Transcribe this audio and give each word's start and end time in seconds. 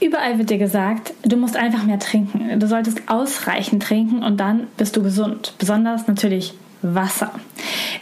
Überall 0.00 0.38
wird 0.38 0.50
dir 0.50 0.58
gesagt, 0.58 1.12
du 1.22 1.36
musst 1.36 1.56
einfach 1.56 1.84
mehr 1.84 1.98
trinken. 1.98 2.58
Du 2.58 2.66
solltest 2.66 3.02
ausreichend 3.08 3.82
trinken 3.82 4.22
und 4.22 4.38
dann 4.38 4.66
bist 4.76 4.96
du 4.96 5.02
gesund. 5.02 5.54
Besonders 5.58 6.08
natürlich 6.08 6.54
Wasser. 6.82 7.32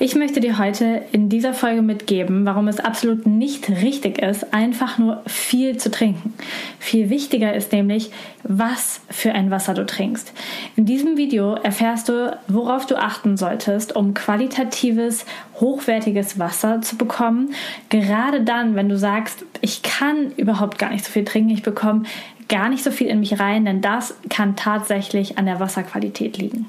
Ich 0.01 0.15
möchte 0.15 0.39
dir 0.39 0.59
heute 0.59 1.03
in 1.11 1.29
dieser 1.29 1.55
Folge 1.55 1.83
mitgeben, 1.83 2.47
warum 2.47 2.69
es 2.69 2.79
absolut 2.79 3.27
nicht 3.27 3.69
richtig 3.69 4.19
ist, 4.23 4.55
einfach 4.55 4.97
nur 4.97 5.23
viel 5.27 5.77
zu 5.77 5.91
trinken. 5.91 6.35
Viel 6.79 7.11
wichtiger 7.11 7.53
ist 7.53 7.73
nämlich, 7.73 8.13
was 8.45 9.01
für 9.11 9.33
ein 9.33 9.51
Wasser 9.51 9.75
du 9.75 9.85
trinkst. 9.85 10.33
In 10.77 10.87
diesem 10.87 11.17
Video 11.17 11.55
erfährst 11.55 12.09
du, 12.09 12.39
worauf 12.47 12.87
du 12.87 12.95
achten 12.95 13.37
solltest, 13.37 13.97
um 13.97 14.15
qualitatives, 14.15 15.27
hochwertiges 15.59 16.39
Wasser 16.39 16.81
zu 16.81 16.97
bekommen. 16.97 17.53
Gerade 17.89 18.43
dann, 18.43 18.77
wenn 18.77 18.89
du 18.89 18.97
sagst, 18.97 19.45
ich 19.63 19.83
kann 19.83 20.31
überhaupt 20.37 20.79
gar 20.79 20.91
nicht 20.91 21.05
so 21.05 21.11
viel 21.11 21.25
trinken, 21.25 21.51
ich 21.51 21.65
bekomme 21.65 22.05
gar 22.49 22.69
nicht 22.69 22.85
so 22.85 22.93
viel 22.93 23.09
in 23.09 23.19
mich 23.19 23.41
rein, 23.41 23.65
denn 23.65 23.81
das 23.81 24.15
kann 24.31 24.55
tatsächlich 24.55 25.39
an 25.39 25.47
der 25.47 25.59
Wasserqualität 25.59 26.39
liegen. 26.39 26.69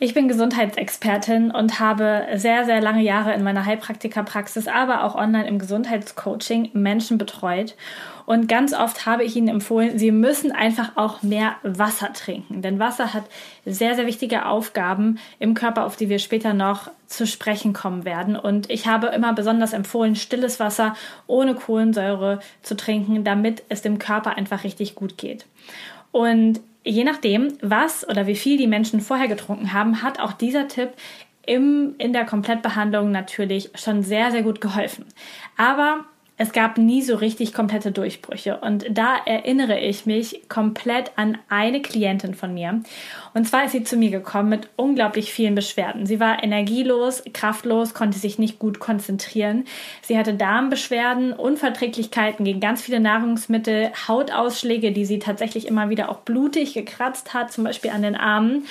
Ich 0.04 0.12
bin 0.12 0.28
Gesundheitsexpertin 0.28 1.50
und 1.50 1.80
habe 1.80 2.26
sehr, 2.34 2.66
sehr 2.66 2.82
lange 2.82 3.00
Jahre 3.00 3.32
in 3.32 3.42
meiner 3.42 3.64
Heilpraktikerpraxis, 3.64 4.68
aber 4.68 5.02
auch 5.02 5.14
online 5.14 5.48
im 5.48 5.58
Gesundheitscoaching 5.58 6.68
Menschen 6.74 7.16
betreut. 7.16 7.74
Und 8.26 8.46
ganz 8.46 8.74
oft 8.74 9.06
habe 9.06 9.24
ich 9.24 9.34
ihnen 9.34 9.48
empfohlen, 9.48 9.98
sie 9.98 10.10
müssen 10.10 10.52
einfach 10.52 10.92
auch 10.96 11.22
mehr 11.22 11.56
Wasser 11.62 12.12
trinken. 12.12 12.60
Denn 12.60 12.78
Wasser 12.78 13.14
hat 13.14 13.24
sehr, 13.64 13.94
sehr 13.94 14.04
wichtige 14.04 14.44
Aufgaben 14.44 15.18
im 15.38 15.54
Körper, 15.54 15.86
auf 15.86 15.96
die 15.96 16.10
wir 16.10 16.18
später 16.18 16.52
noch 16.52 16.90
zu 17.06 17.26
sprechen 17.26 17.72
kommen 17.72 18.04
werden. 18.04 18.36
Und 18.36 18.68
ich 18.68 18.86
habe 18.86 19.06
immer 19.06 19.32
besonders 19.32 19.72
empfohlen, 19.72 20.16
stilles 20.16 20.60
Wasser 20.60 20.94
ohne 21.26 21.54
Kohlensäure 21.54 22.40
zu 22.60 22.76
trinken, 22.76 23.24
damit 23.24 23.62
es 23.70 23.80
dem 23.80 23.98
Körper 23.98 24.36
einfach 24.36 24.64
richtig 24.64 24.96
gut 24.96 25.16
geht. 25.16 25.46
Und 26.12 26.60
je 26.84 27.04
nachdem, 27.04 27.48
was 27.60 28.06
oder 28.08 28.26
wie 28.26 28.36
viel 28.36 28.58
die 28.58 28.66
Menschen 28.66 29.00
vorher 29.00 29.28
getrunken 29.28 29.72
haben, 29.72 30.02
hat 30.02 30.20
auch 30.20 30.32
dieser 30.32 30.68
Tipp 30.68 30.90
im, 31.46 31.94
in 31.98 32.12
der 32.12 32.24
Komplettbehandlung 32.24 33.10
natürlich 33.10 33.70
schon 33.74 34.02
sehr, 34.02 34.30
sehr 34.30 34.42
gut 34.42 34.60
geholfen. 34.60 35.06
Aber 35.56 36.04
es 36.36 36.52
gab 36.52 36.78
nie 36.78 37.00
so 37.02 37.14
richtig 37.14 37.54
komplette 37.54 37.92
Durchbrüche. 37.92 38.58
Und 38.58 38.86
da 38.90 39.16
erinnere 39.24 39.78
ich 39.78 40.04
mich 40.04 40.48
komplett 40.48 41.12
an 41.14 41.38
eine 41.48 41.80
Klientin 41.80 42.34
von 42.34 42.52
mir. 42.52 42.82
Und 43.34 43.46
zwar 43.46 43.66
ist 43.66 43.72
sie 43.72 43.84
zu 43.84 43.96
mir 43.96 44.10
gekommen 44.10 44.48
mit 44.48 44.68
unglaublich 44.74 45.32
vielen 45.32 45.54
Beschwerden. 45.54 46.06
Sie 46.06 46.18
war 46.18 46.42
energielos, 46.42 47.22
kraftlos, 47.32 47.94
konnte 47.94 48.18
sich 48.18 48.40
nicht 48.40 48.58
gut 48.58 48.80
konzentrieren. 48.80 49.64
Sie 50.02 50.18
hatte 50.18 50.34
Darmbeschwerden, 50.34 51.32
Unverträglichkeiten 51.32 52.44
gegen 52.44 52.58
ganz 52.58 52.82
viele 52.82 52.98
Nahrungsmittel, 52.98 53.92
Hautausschläge, 54.08 54.90
die 54.90 55.04
sie 55.04 55.20
tatsächlich 55.20 55.68
immer 55.68 55.88
wieder 55.88 56.08
auch 56.08 56.18
blutig 56.18 56.74
gekratzt 56.74 57.32
hat, 57.32 57.52
zum 57.52 57.62
Beispiel 57.62 57.92
an 57.92 58.02
den 58.02 58.16
Armen. 58.16 58.66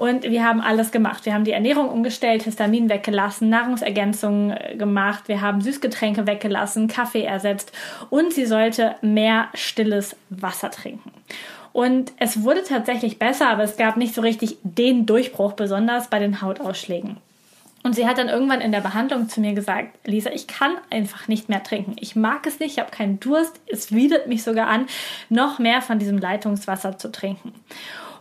Und 0.00 0.22
wir 0.22 0.42
haben 0.42 0.62
alles 0.62 0.92
gemacht. 0.92 1.26
Wir 1.26 1.34
haben 1.34 1.44
die 1.44 1.52
Ernährung 1.52 1.90
umgestellt, 1.90 2.44
Histamin 2.44 2.88
weggelassen, 2.88 3.50
Nahrungsergänzungen 3.50 4.50
äh, 4.50 4.74
gemacht, 4.76 5.24
wir 5.26 5.42
haben 5.42 5.60
Süßgetränke 5.60 6.26
weggelassen, 6.26 6.88
Kaffee 6.88 7.24
ersetzt 7.24 7.70
und 8.08 8.32
sie 8.32 8.46
sollte 8.46 8.94
mehr 9.02 9.48
stilles 9.52 10.16
Wasser 10.30 10.70
trinken. 10.70 11.12
Und 11.74 12.12
es 12.16 12.42
wurde 12.42 12.64
tatsächlich 12.64 13.18
besser, 13.18 13.50
aber 13.50 13.62
es 13.62 13.76
gab 13.76 13.98
nicht 13.98 14.14
so 14.14 14.22
richtig 14.22 14.56
den 14.62 15.04
Durchbruch, 15.04 15.52
besonders 15.52 16.08
bei 16.08 16.18
den 16.18 16.40
Hautausschlägen. 16.40 17.18
Und 17.82 17.94
sie 17.94 18.06
hat 18.08 18.16
dann 18.16 18.30
irgendwann 18.30 18.62
in 18.62 18.72
der 18.72 18.80
Behandlung 18.80 19.28
zu 19.28 19.42
mir 19.42 19.52
gesagt, 19.52 19.98
Lisa, 20.08 20.30
ich 20.30 20.46
kann 20.46 20.72
einfach 20.88 21.28
nicht 21.28 21.50
mehr 21.50 21.62
trinken. 21.62 21.96
Ich 22.00 22.16
mag 22.16 22.46
es 22.46 22.58
nicht, 22.58 22.72
ich 22.72 22.78
habe 22.78 22.90
keinen 22.90 23.20
Durst. 23.20 23.60
Es 23.66 23.92
widert 23.92 24.28
mich 24.28 24.44
sogar 24.44 24.66
an, 24.66 24.86
noch 25.28 25.58
mehr 25.58 25.82
von 25.82 25.98
diesem 25.98 26.16
Leitungswasser 26.16 26.96
zu 26.96 27.12
trinken. 27.12 27.52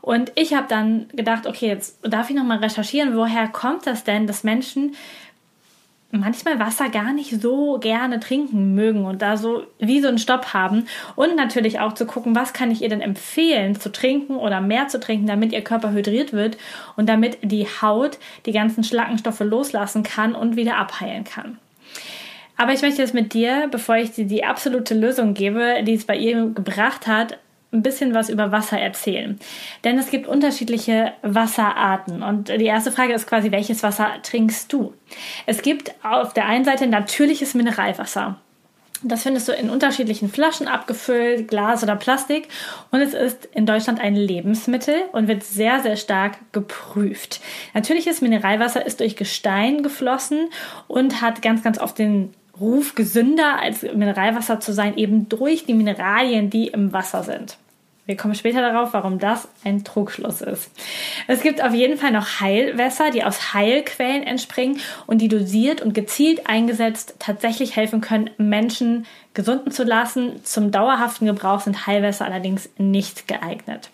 Und 0.02 0.32
ich 0.36 0.54
habe 0.54 0.68
dann 0.68 1.08
gedacht, 1.14 1.46
okay, 1.48 1.68
jetzt 1.68 2.00
darf 2.02 2.30
ich 2.30 2.36
nochmal 2.36 2.60
recherchieren, 2.60 3.16
woher 3.16 3.48
kommt 3.48 3.86
das 3.86 4.04
denn, 4.04 4.28
dass 4.28 4.44
Menschen 4.44 4.96
manchmal 6.12 6.60
Wasser 6.60 6.90
gar 6.90 7.14
nicht 7.14 7.40
so 7.40 7.78
gerne 7.80 8.20
trinken 8.20 8.74
mögen 8.74 9.06
und 9.06 9.22
da 9.22 9.38
so 9.38 9.64
wie 9.78 10.02
so 10.02 10.08
einen 10.08 10.18
Stopp 10.18 10.54
haben 10.54 10.88
und 11.16 11.36
natürlich 11.36 11.80
auch 11.80 11.94
zu 11.94 12.06
gucken, 12.06 12.36
was 12.36 12.54
kann 12.54 12.72
ich 12.72 12.82
ihr 12.82 12.90
denn 12.90 13.02
empfehlen 13.02 13.80
zu 13.80 13.92
trinken 13.92 14.36
oder 14.36 14.60
mehr 14.60 14.88
zu 14.88 15.00
trinken, 15.00 15.28
damit 15.28 15.52
ihr 15.52 15.64
Körper 15.64 15.92
hydriert 15.92 16.34
wird 16.34 16.58
und 16.96 17.08
damit 17.08 17.38
die 17.44 17.68
Haut 17.68 18.18
die 18.46 18.52
ganzen 18.52 18.84
Schlackenstoffe 18.84 19.42
loslassen 19.42 20.04
kann 20.04 20.34
und 20.34 20.56
wieder 20.56 20.78
abheilen 20.78 21.26
kann. 21.26 21.60
Aber 22.58 22.74
ich 22.74 22.82
möchte 22.82 23.02
jetzt 23.02 23.14
mit 23.14 23.34
dir, 23.34 23.68
bevor 23.72 23.98
ich 23.98 24.12
dir 24.12 24.26
die 24.26 24.44
absolute 24.44 24.94
Lösung 24.94 25.34
gebe, 25.34 25.84
die 25.84 25.94
es 25.94 26.06
bei 26.06 26.18
ihr 26.18 26.48
gebracht 26.48 27.08
hat, 27.08 27.38
ein 27.72 27.84
bisschen 27.84 28.14
was 28.14 28.30
über 28.30 28.52
Wasser 28.52 28.80
erzählen. 28.80 29.40
Denn 29.84 29.98
es 30.00 30.10
gibt 30.10 30.28
unterschiedliche 30.28 31.14
Wasserarten. 31.22 32.24
Und 32.24 32.50
die 32.50 32.66
erste 32.66 32.92
Frage 32.92 33.14
ist 33.14 33.28
quasi, 33.28 33.52
welches 33.52 33.84
Wasser 33.84 34.10
trinkst 34.24 34.74
du? 34.74 34.94
Es 35.46 35.62
gibt 35.62 35.94
auf 36.04 36.34
der 36.34 36.48
einen 36.48 36.66
Seite 36.66 36.88
natürliches 36.88 37.54
Mineralwasser. 37.54 38.38
Das 39.02 39.24
findest 39.24 39.48
du 39.48 39.54
in 39.54 39.70
unterschiedlichen 39.70 40.30
Flaschen 40.30 40.68
abgefüllt, 40.68 41.48
Glas 41.48 41.84
oder 41.84 41.96
Plastik. 41.96 42.50
Und 42.92 43.00
es 43.00 43.14
ist 43.14 43.46
in 43.54 43.66
Deutschland 43.66 44.02
ein 44.02 44.16
Lebensmittel 44.16 45.04
und 45.14 45.30
wird 45.30 45.44
sehr, 45.44 45.80
sehr 45.82 45.96
stark 45.96 46.38
geprüft. 46.52 47.40
Natürliches 47.74 48.20
Mineralwasser 48.20 48.86
ist 48.86 49.00
durch 49.00 49.16
Gestein 49.16 49.84
geflossen 49.84 50.50
und 50.88 51.22
hat 51.22 51.42
ganz, 51.42 51.64
ganz 51.64 51.80
oft 51.80 51.98
den 51.98 52.34
Ruf, 52.60 52.96
gesünder 52.96 53.60
als 53.60 53.84
Mineralwasser 53.84 54.60
zu 54.60 54.74
sein, 54.74 54.98
eben 54.98 55.30
durch 55.30 55.66
die 55.66 55.74
Mineralien, 55.74 56.50
die 56.50 56.68
im 56.68 56.94
Wasser 56.94 57.24
sind. 57.24 57.58
Wir 58.10 58.18
kommen 58.18 58.34
später 58.34 58.62
darauf, 58.62 58.94
warum 58.94 59.20
das 59.20 59.48
ein 59.64 59.84
Trugschluss 59.84 60.42
ist. 60.42 60.72
Es 61.28 61.44
gibt 61.44 61.64
auf 61.64 61.76
jeden 61.76 61.96
Fall 61.96 62.12
noch 62.12 62.40
Heilwässer, 62.40 63.12
die 63.12 63.24
aus 63.24 63.54
Heilquellen 63.54 64.24
entspringen 64.24 64.80
und 65.06 65.20
die 65.20 65.28
dosiert 65.28 65.84
und 65.84 65.94
gezielt 65.94 66.50
eingesetzt 66.50 67.18
tatsächlich 67.20 67.76
helfen 67.76 68.02
können, 68.02 68.32
Menschen 68.40 69.06
gesunden 69.36 69.72
zu 69.72 69.84
lassen. 69.84 70.44
Zum 70.44 70.72
dauerhaften 70.72 71.28
Gebrauch 71.28 71.60
sind 71.60 71.86
Heilwässer 71.86 72.26
allerdings 72.26 72.68
nicht 72.80 73.28
geeignet. 73.28 73.92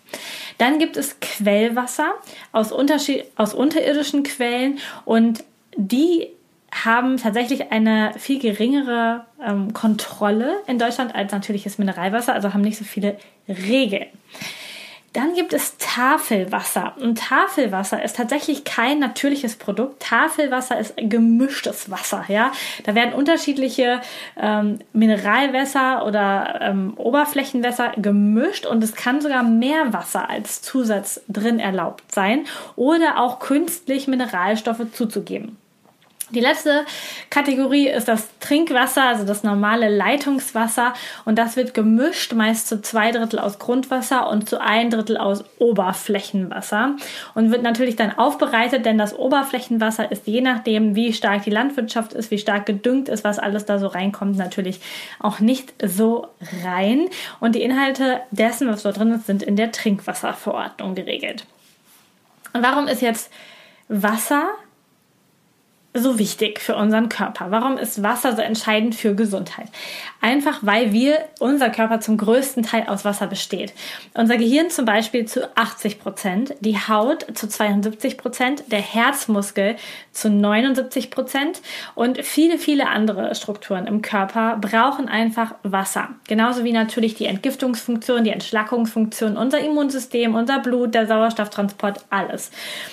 Dann 0.56 0.78
gibt 0.78 0.96
es 0.96 1.20
Quellwasser 1.20 2.14
aus, 2.52 2.72
aus 2.72 3.52
unterirdischen 3.52 4.22
Quellen 4.22 4.78
und 5.04 5.44
die 5.76 6.28
haben 6.72 7.16
tatsächlich 7.16 7.72
eine 7.72 8.12
viel 8.18 8.38
geringere 8.38 9.24
ähm, 9.44 9.72
Kontrolle 9.72 10.56
in 10.66 10.78
Deutschland 10.78 11.14
als 11.14 11.32
natürliches 11.32 11.78
Mineralwasser, 11.78 12.34
also 12.34 12.52
haben 12.52 12.62
nicht 12.62 12.78
so 12.78 12.84
viele 12.84 13.16
Regeln. 13.48 14.06
Dann 15.16 15.32
gibt 15.32 15.54
es 15.54 15.78
Tafelwasser. 15.78 16.94
Und 17.00 17.18
Tafelwasser 17.18 18.02
ist 18.04 18.16
tatsächlich 18.16 18.64
kein 18.64 18.98
natürliches 18.98 19.56
Produkt. 19.56 20.02
Tafelwasser 20.02 20.78
ist 20.78 20.92
gemischtes 20.98 21.90
Wasser. 21.90 22.26
Ja, 22.28 22.52
da 22.84 22.94
werden 22.94 23.14
unterschiedliche 23.14 24.02
ähm, 24.38 24.80
Mineralwässer 24.92 26.04
oder 26.04 26.60
ähm, 26.60 26.92
Oberflächenwässer 26.98 27.92
gemischt 27.96 28.66
und 28.66 28.84
es 28.84 28.94
kann 28.94 29.22
sogar 29.22 29.42
mehr 29.42 29.94
Wasser 29.94 30.28
als 30.28 30.60
Zusatz 30.60 31.22
drin 31.28 31.60
erlaubt 31.60 32.12
sein 32.12 32.44
oder 32.74 33.18
auch 33.18 33.38
künstlich 33.38 34.08
Mineralstoffe 34.08 34.92
zuzugeben. 34.92 35.56
Die 36.30 36.40
letzte 36.40 36.84
Kategorie 37.30 37.88
ist 37.88 38.08
das 38.08 38.26
Trinkwasser, 38.40 39.04
also 39.04 39.24
das 39.24 39.44
normale 39.44 39.88
Leitungswasser. 39.88 40.92
Und 41.24 41.38
das 41.38 41.54
wird 41.54 41.72
gemischt, 41.72 42.32
meist 42.32 42.66
zu 42.66 42.82
zwei 42.82 43.12
Drittel 43.12 43.38
aus 43.38 43.60
Grundwasser 43.60 44.28
und 44.28 44.48
zu 44.48 44.60
ein 44.60 44.90
Drittel 44.90 45.18
aus 45.18 45.44
Oberflächenwasser. 45.58 46.96
Und 47.34 47.52
wird 47.52 47.62
natürlich 47.62 47.94
dann 47.94 48.10
aufbereitet, 48.10 48.84
denn 48.84 48.98
das 48.98 49.16
Oberflächenwasser 49.16 50.10
ist 50.10 50.26
je 50.26 50.40
nachdem, 50.40 50.96
wie 50.96 51.12
stark 51.12 51.44
die 51.44 51.50
Landwirtschaft 51.50 52.12
ist, 52.12 52.32
wie 52.32 52.38
stark 52.38 52.66
gedüngt 52.66 53.08
ist, 53.08 53.22
was 53.22 53.38
alles 53.38 53.64
da 53.64 53.78
so 53.78 53.86
reinkommt, 53.86 54.36
natürlich 54.36 54.80
auch 55.20 55.38
nicht 55.38 55.74
so 55.80 56.26
rein. 56.64 57.08
Und 57.38 57.54
die 57.54 57.62
Inhalte 57.62 58.20
dessen, 58.32 58.66
was 58.66 58.82
dort 58.82 58.98
drin 58.98 59.12
ist, 59.12 59.26
sind 59.26 59.44
in 59.44 59.54
der 59.54 59.70
Trinkwasserverordnung 59.70 60.96
geregelt. 60.96 61.46
Und 62.52 62.64
warum 62.64 62.88
ist 62.88 63.00
jetzt 63.00 63.30
Wasser 63.88 64.48
so 65.98 66.18
wichtig 66.18 66.60
für 66.60 66.76
unseren 66.76 67.08
Körper? 67.08 67.50
Warum 67.50 67.78
ist 67.78 68.02
Wasser 68.02 68.34
so 68.34 68.42
entscheidend 68.42 68.94
für 68.94 69.14
Gesundheit? 69.14 69.68
Einfach 70.20 70.58
weil 70.62 70.92
wir, 70.92 71.18
unser 71.38 71.70
Körper 71.70 72.00
zum 72.00 72.16
größten 72.16 72.62
Teil 72.62 72.84
aus 72.88 73.04
Wasser 73.04 73.26
besteht. 73.26 73.72
Unser 74.14 74.36
Gehirn 74.36 74.70
zum 74.70 74.84
Beispiel 74.84 75.26
zu 75.26 75.56
80 75.56 76.00
Prozent, 76.00 76.54
die 76.60 76.76
Haut 76.76 77.26
zu 77.34 77.48
72 77.48 78.18
Prozent, 78.18 78.64
der 78.72 78.80
Herzmuskel 78.80 79.76
zu 80.12 80.30
79 80.30 81.10
Prozent 81.10 81.60
und 81.94 82.24
viele, 82.24 82.58
viele 82.58 82.88
andere 82.88 83.34
Strukturen 83.34 83.86
im 83.86 84.02
Körper 84.02 84.58
brauchen 84.60 85.08
einfach 85.08 85.54
Wasser. 85.62 86.08
Genauso 86.26 86.64
wie 86.64 86.72
natürlich 86.72 87.14
die 87.14 87.26
Entgiftungsfunktion, 87.26 88.24
die 88.24 88.30
Entschlackungsfunktion, 88.30 89.36
unser 89.36 89.60
Immunsystem, 89.60 90.34
unser 90.34 90.60
Blut, 90.60 90.94
der 90.94 91.06
Sauerstofftransport, 91.06 92.04
alles. 92.10 92.50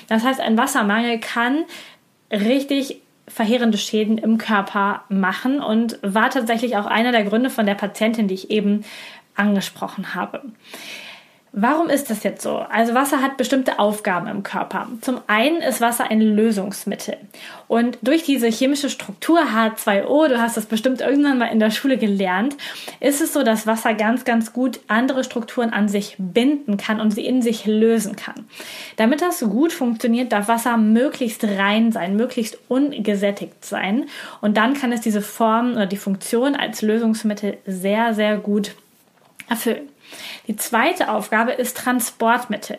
Das 0.08 0.24
heißt, 0.24 0.40
ein 0.40 0.58
Wassermangel 0.58 1.20
kann 1.20 1.66
richtig 2.34 3.02
verheerende 3.28 3.78
Schäden 3.78 4.18
im 4.18 4.38
Körper 4.38 5.04
machen 5.10 5.62
und 5.62 5.98
war 6.02 6.30
tatsächlich 6.30 6.76
auch 6.76 6.86
einer 6.86 7.12
der 7.12 7.24
Gründe 7.24 7.50
von 7.50 7.66
der 7.66 7.76
Patientin, 7.76 8.28
die 8.28 8.34
ich 8.34 8.52
eben 8.52 8.84
angesprochen 9.36 10.14
habe. 10.14 10.42
Warum 11.56 11.88
ist 11.88 12.10
das 12.10 12.24
jetzt 12.24 12.42
so? 12.42 12.58
Also 12.58 12.96
Wasser 12.96 13.22
hat 13.22 13.38
bestimmte 13.38 13.78
Aufgaben 13.78 14.26
im 14.26 14.42
Körper. 14.42 14.88
Zum 15.02 15.22
einen 15.28 15.58
ist 15.58 15.82
Wasser 15.82 16.10
ein 16.10 16.20
Lösungsmittel. 16.20 17.16
Und 17.68 18.00
durch 18.02 18.24
diese 18.24 18.48
chemische 18.48 18.90
Struktur 18.90 19.40
H2O, 19.40 20.30
du 20.30 20.42
hast 20.42 20.58
das 20.58 20.66
bestimmt 20.66 21.02
irgendwann 21.02 21.38
mal 21.38 21.52
in 21.52 21.60
der 21.60 21.70
Schule 21.70 22.00
gelernt, 22.00 22.58
ist 23.00 23.22
es 23.22 23.34
so, 23.34 23.44
dass 23.44 23.68
Wasser 23.68 23.94
ganz, 23.94 24.26
ganz 24.26 24.52
gut 24.52 24.80
andere 24.88 25.24
Strukturen 25.24 25.70
an 25.70 25.90
sich 25.90 26.16
binden 26.18 26.78
kann 26.78 27.00
und 27.00 27.12
sie 27.12 27.24
in 27.24 27.44
sich 27.44 27.68
lösen 27.68 28.16
kann. 28.16 28.48
Damit 28.96 29.22
das 29.22 29.42
gut 29.42 29.74
funktioniert, 29.74 30.32
darf 30.32 30.48
Wasser 30.48 30.78
möglichst 30.78 31.44
rein 31.44 31.92
sein, 31.92 32.16
möglichst 32.16 32.58
ungesättigt 32.68 33.64
sein. 33.64 34.06
Und 34.42 34.58
dann 34.58 34.74
kann 34.74 34.92
es 34.92 35.02
diese 35.02 35.22
Form 35.22 35.74
oder 35.74 35.86
die 35.86 35.98
Funktion 35.98 36.56
als 36.56 36.82
Lösungsmittel 36.82 37.58
sehr, 37.68 38.16
sehr 38.16 38.38
gut 38.38 38.74
erfüllen. 39.48 39.93
Die 40.48 40.56
zweite 40.56 41.10
Aufgabe 41.10 41.52
ist 41.52 41.78
Transportmittel. 41.78 42.78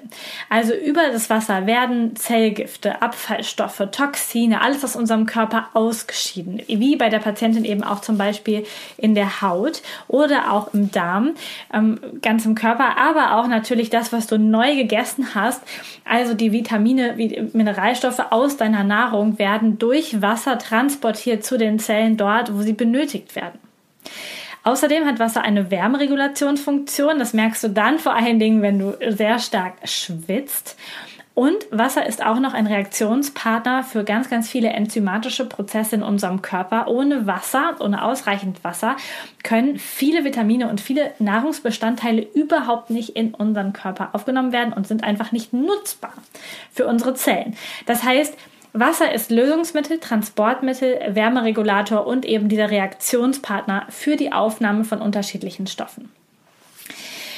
Also 0.49 0.75
über 0.75 1.03
das 1.13 1.31
Wasser 1.31 1.67
werden 1.67 2.17
Zellgifte, 2.17 3.03
Abfallstoffe, 3.03 3.83
Toxine, 3.91 4.61
alles 4.61 4.85
aus 4.85 4.97
unserem 4.97 5.27
Körper 5.27 5.69
ausgeschieden. 5.75 6.63
Wie 6.67 6.97
bei 6.97 7.09
der 7.09 7.19
Patientin 7.19 7.65
eben 7.65 7.85
auch 7.85 8.01
zum 8.01 8.19
Beispiel 8.19 8.67
in 8.97 9.15
der 9.15 9.43
Haut 9.43 9.83
oder 10.09 10.53
auch 10.53 10.75
im 10.75 10.91
Darm, 10.91 11.35
ähm, 11.73 11.99
ganz 12.23 12.45
im 12.47 12.55
Körper, 12.55 12.99
aber 12.99 13.37
auch 13.37 13.47
natürlich 13.47 13.91
das, 13.91 14.13
was 14.13 14.27
du 14.27 14.39
neu 14.39 14.77
gegessen 14.77 15.35
hast. 15.35 15.63
Also 16.05 16.35
die 16.35 16.53
Vitamine, 16.53 17.15
Mineralstoffe 17.53 18.21
aus 18.31 18.57
deiner 18.57 18.85
Nahrung 18.85 19.39
werden 19.39 19.79
durch 19.79 20.21
Wasser 20.21 20.59
transportiert 20.59 21.45
zu 21.45 21.59
den 21.59 21.79
Zellen 21.79 22.17
dort, 22.17 22.55
wo 22.55 22.63
sie 22.63 22.73
benötigt 22.73 23.37
werden. 23.37 23.59
Außerdem 24.65 25.05
hat 25.05 25.19
Wasser 25.19 25.43
eine 25.43 25.71
Wärmeregulationsfunktion. 25.71 27.19
Das 27.19 27.35
merkst 27.35 27.63
du 27.65 27.69
dann 27.69 27.99
vor 27.99 28.15
allen 28.15 28.39
Dingen, 28.39 28.63
wenn 28.63 28.79
du 28.79 28.97
sehr 29.11 29.39
stark 29.39 29.75
schwitzt. 29.85 30.77
Und 31.35 31.67
Wasser 31.73 32.07
ist 32.07 32.25
auch 32.25 32.39
noch 32.39 32.55
ein 32.55 32.69
Reaktionspartner 32.69 33.83
für 33.83 34.05
ganz, 34.05 34.31
ganz 34.31 34.49
viele 34.49 34.69
enzymatische 34.69 35.45
Prozesse 35.45 35.97
in 35.97 36.05
unserem 36.05 36.43
Körper. 36.43 36.87
Ohne 36.87 37.27
Wasser, 37.27 37.75
ohne 37.81 38.05
ausreichend 38.05 38.63
Wasser, 38.63 38.97
können 39.43 39.79
viele 39.79 40.25
Vitamine 40.25 40.71
und 40.71 40.81
viele 40.81 41.13
Nahrungsbestandteile 41.19 42.23
überhaupt 42.23 42.91
nicht 42.91 43.17
in 43.17 43.35
unseren 43.35 43.73
Körper 43.73 44.11
aufgenommen 44.13 44.53
werden 44.53 44.73
und 44.73 44.87
sind 44.87 45.03
einfach 45.03 45.33
nicht 45.33 45.53
nutzbar 45.53 46.13
für 46.73 46.87
unsere 46.87 47.15
Zellen. 47.15 47.57
Das 47.85 48.05
heißt, 48.05 48.39
Wasser 48.77 49.13
ist 49.13 49.31
Lösungsmittel, 49.31 50.01
Transportmittel, 50.01 50.99
Wärmeregulator 51.15 52.07
und 52.09 52.27
eben 52.27 52.49
dieser 52.49 52.71
Reaktionspartner 52.71 53.87
für 53.89 54.17
die 54.17 54.33
Aufnahme 54.33 54.85
von 54.85 55.01
unterschiedlichen 55.01 55.69
Stoffen. 55.69 56.11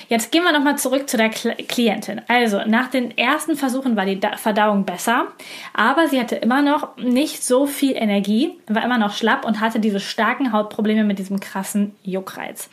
Jetzt 0.09 0.31
gehen 0.31 0.45
wir 0.45 0.53
nochmal 0.53 0.79
zurück 0.79 1.11
zu 1.11 1.17
der 1.17 1.31
Klientin. 1.31 2.23
Also, 2.29 2.61
nach 2.65 2.89
den 2.89 3.19
ersten 3.19 3.57
Versuchen 3.57 3.97
war 3.97 4.07
die 4.07 4.21
Verdauung 4.37 4.85
besser, 4.85 5.27
aber 5.75 6.09
sie 6.09 6.21
hatte 6.21 6.37
immer 6.37 6.63
noch 6.63 6.97
nicht 6.97 7.43
so 7.43 7.67
viel 7.67 7.97
Energie, 7.97 8.57
war 8.69 8.85
immer 8.85 8.99
noch 8.99 9.13
schlapp 9.13 9.45
und 9.45 9.61
hatte 9.61 9.81
diese 9.81 9.99
starken 9.99 10.53
Hautprobleme 10.53 11.03
mit 11.03 11.19
diesem 11.19 11.41
krassen 11.41 11.97
Juckreiz. 12.05 12.71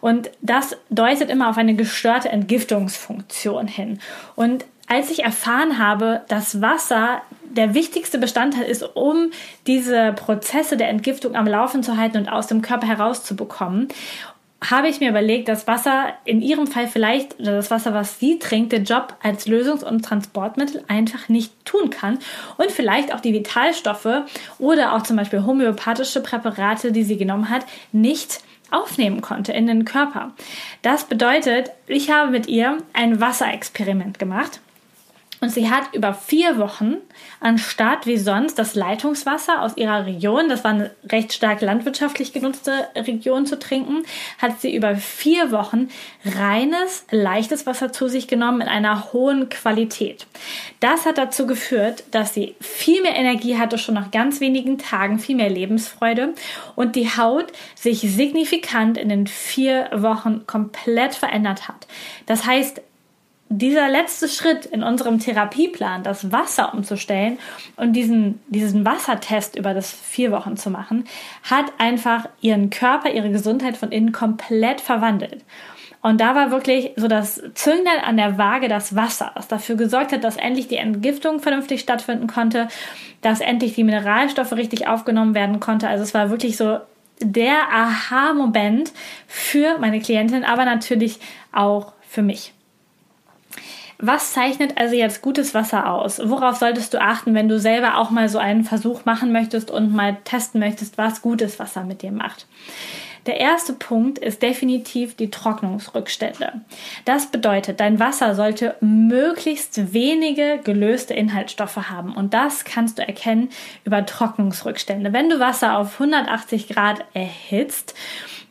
Und 0.00 0.30
das 0.42 0.76
deutet 0.90 1.30
immer 1.30 1.48
auf 1.48 1.56
eine 1.56 1.74
gestörte 1.74 2.28
Entgiftungsfunktion 2.28 3.66
hin. 3.66 3.98
Und 4.36 4.66
als 4.86 5.10
ich 5.10 5.24
erfahren 5.24 5.78
habe, 5.78 6.22
dass 6.28 6.60
Wasser 6.60 7.22
der 7.44 7.74
wichtigste 7.74 8.18
Bestandteil 8.18 8.64
ist, 8.64 8.82
um 8.82 9.30
diese 9.66 10.12
Prozesse 10.12 10.76
der 10.76 10.88
Entgiftung 10.88 11.36
am 11.36 11.46
Laufen 11.46 11.82
zu 11.82 11.96
halten 11.96 12.18
und 12.18 12.28
aus 12.28 12.46
dem 12.46 12.62
Körper 12.62 12.86
herauszubekommen, 12.86 13.88
habe 14.70 14.88
ich 14.88 15.00
mir 15.00 15.10
überlegt, 15.10 15.48
dass 15.48 15.66
Wasser 15.66 16.14
in 16.24 16.40
ihrem 16.40 16.66
Fall 16.66 16.88
vielleicht, 16.88 17.38
oder 17.38 17.52
das 17.52 17.70
Wasser, 17.70 17.92
was 17.92 18.18
sie 18.18 18.38
trinkt, 18.38 18.72
den 18.72 18.84
Job 18.84 19.14
als 19.22 19.46
Lösungs- 19.46 19.84
und 19.84 20.04
Transportmittel 20.04 20.82
einfach 20.88 21.28
nicht 21.28 21.52
tun 21.64 21.90
kann 21.90 22.18
und 22.56 22.70
vielleicht 22.70 23.12
auch 23.12 23.20
die 23.20 23.34
Vitalstoffe 23.34 24.22
oder 24.58 24.94
auch 24.94 25.02
zum 25.02 25.16
Beispiel 25.16 25.44
homöopathische 25.44 26.22
Präparate, 26.22 26.92
die 26.92 27.04
sie 27.04 27.18
genommen 27.18 27.50
hat, 27.50 27.66
nicht 27.92 28.40
aufnehmen 28.70 29.20
konnte 29.20 29.52
in 29.52 29.66
den 29.66 29.84
Körper. 29.84 30.32
Das 30.82 31.04
bedeutet, 31.04 31.70
ich 31.86 32.10
habe 32.10 32.30
mit 32.30 32.48
ihr 32.48 32.78
ein 32.94 33.20
Wasserexperiment 33.20 34.18
gemacht 34.18 34.60
und 35.44 35.50
sie 35.50 35.68
hat 35.68 35.94
über 35.94 36.14
vier 36.14 36.56
Wochen, 36.56 36.96
anstatt 37.38 38.06
wie 38.06 38.16
sonst 38.16 38.58
das 38.58 38.74
Leitungswasser 38.74 39.60
aus 39.60 39.76
ihrer 39.76 40.06
Region, 40.06 40.48
das 40.48 40.64
war 40.64 40.70
eine 40.70 40.90
recht 41.12 41.34
stark 41.34 41.60
landwirtschaftlich 41.60 42.32
genutzte 42.32 42.72
Region 42.96 43.44
zu 43.44 43.58
trinken, 43.58 44.04
hat 44.38 44.62
sie 44.62 44.74
über 44.74 44.96
vier 44.96 45.52
Wochen 45.52 45.88
reines, 46.24 47.04
leichtes 47.10 47.66
Wasser 47.66 47.92
zu 47.92 48.08
sich 48.08 48.26
genommen 48.26 48.62
in 48.62 48.68
einer 48.68 49.12
hohen 49.12 49.50
Qualität. 49.50 50.26
Das 50.80 51.04
hat 51.04 51.18
dazu 51.18 51.46
geführt, 51.46 52.04
dass 52.10 52.32
sie 52.32 52.54
viel 52.62 53.02
mehr 53.02 53.14
Energie 53.14 53.58
hatte, 53.58 53.76
schon 53.76 53.96
nach 53.96 54.10
ganz 54.10 54.40
wenigen 54.40 54.78
Tagen, 54.78 55.18
viel 55.18 55.36
mehr 55.36 55.50
Lebensfreude 55.50 56.32
und 56.74 56.96
die 56.96 57.10
Haut 57.18 57.52
sich 57.74 58.00
signifikant 58.00 58.96
in 58.96 59.10
den 59.10 59.26
vier 59.26 59.90
Wochen 59.92 60.46
komplett 60.46 61.14
verändert 61.14 61.68
hat. 61.68 61.86
Das 62.24 62.46
heißt, 62.46 62.80
dieser 63.58 63.88
letzte 63.88 64.28
Schritt 64.28 64.66
in 64.66 64.82
unserem 64.82 65.18
Therapieplan, 65.18 66.02
das 66.02 66.32
Wasser 66.32 66.74
umzustellen 66.74 67.38
und 67.76 67.92
diesen, 67.92 68.40
diesen 68.48 68.84
Wassertest 68.84 69.56
über 69.56 69.74
das 69.74 69.92
vier 69.92 70.32
Wochen 70.32 70.56
zu 70.56 70.70
machen, 70.70 71.04
hat 71.42 71.66
einfach 71.78 72.28
ihren 72.40 72.70
Körper, 72.70 73.10
ihre 73.10 73.30
Gesundheit 73.30 73.76
von 73.76 73.92
innen 73.92 74.12
komplett 74.12 74.80
verwandelt. 74.80 75.44
Und 76.00 76.20
da 76.20 76.34
war 76.34 76.50
wirklich 76.50 76.92
so 76.96 77.08
das 77.08 77.42
Zünglein 77.54 78.00
an 78.04 78.18
der 78.18 78.36
Waage 78.36 78.68
das 78.68 78.94
Wasser, 78.94 79.32
das 79.36 79.48
dafür 79.48 79.76
gesorgt 79.76 80.12
hat, 80.12 80.22
dass 80.22 80.36
endlich 80.36 80.68
die 80.68 80.76
Entgiftung 80.76 81.40
vernünftig 81.40 81.80
stattfinden 81.80 82.26
konnte, 82.26 82.68
dass 83.22 83.40
endlich 83.40 83.74
die 83.74 83.84
Mineralstoffe 83.84 84.52
richtig 84.52 84.86
aufgenommen 84.86 85.34
werden 85.34 85.60
konnte. 85.60 85.88
Also 85.88 86.04
es 86.04 86.12
war 86.12 86.28
wirklich 86.28 86.58
so 86.58 86.78
der 87.20 87.72
Aha-Moment 87.72 88.92
für 89.26 89.78
meine 89.78 90.00
Klientin, 90.00 90.44
aber 90.44 90.64
natürlich 90.64 91.20
auch 91.52 91.92
für 92.06 92.22
mich. 92.22 92.53
Was 93.98 94.32
zeichnet 94.32 94.76
also 94.78 94.94
jetzt 94.94 95.22
gutes 95.22 95.54
Wasser 95.54 95.90
aus? 95.90 96.20
Worauf 96.24 96.56
solltest 96.56 96.94
du 96.94 97.00
achten, 97.00 97.34
wenn 97.34 97.48
du 97.48 97.58
selber 97.58 97.98
auch 97.98 98.10
mal 98.10 98.28
so 98.28 98.38
einen 98.38 98.64
Versuch 98.64 99.04
machen 99.04 99.32
möchtest 99.32 99.70
und 99.70 99.94
mal 99.94 100.16
testen 100.24 100.60
möchtest, 100.60 100.98
was 100.98 101.22
gutes 101.22 101.58
Wasser 101.58 101.84
mit 101.84 102.02
dir 102.02 102.12
macht? 102.12 102.46
Der 103.26 103.40
erste 103.40 103.72
Punkt 103.72 104.18
ist 104.18 104.42
definitiv 104.42 105.16
die 105.16 105.30
Trocknungsrückstände. 105.30 106.60
Das 107.06 107.26
bedeutet, 107.26 107.80
dein 107.80 107.98
Wasser 107.98 108.34
sollte 108.34 108.76
möglichst 108.80 109.94
wenige 109.94 110.60
gelöste 110.62 111.14
Inhaltsstoffe 111.14 111.76
haben 111.76 112.14
und 112.14 112.34
das 112.34 112.64
kannst 112.64 112.98
du 112.98 113.06
erkennen 113.06 113.48
über 113.84 114.04
Trocknungsrückstände. 114.04 115.14
Wenn 115.14 115.30
du 115.30 115.40
Wasser 115.40 115.78
auf 115.78 115.94
180 115.94 116.68
Grad 116.68 117.04
erhitzt, 117.14 117.94